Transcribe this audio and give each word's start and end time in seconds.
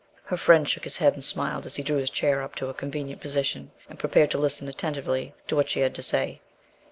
Her 0.23 0.35
friend 0.35 0.67
shook 0.67 0.83
his 0.85 0.97
head 0.97 1.13
and 1.13 1.23
smiled 1.23 1.67
as 1.67 1.75
he 1.75 1.83
drew 1.83 1.97
his 1.97 2.09
chair 2.09 2.41
up 2.41 2.55
to 2.55 2.69
a 2.69 2.73
convenient 2.73 3.21
position 3.21 3.69
and 3.87 3.99
prepared 3.99 4.31
to 4.31 4.39
listen 4.39 4.67
attentively 4.67 5.35
to 5.45 5.55
what 5.55 5.69
she 5.69 5.81
had 5.81 5.93
to 5.93 6.01
say. 6.01 6.41